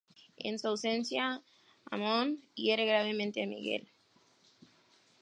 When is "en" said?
0.37-0.57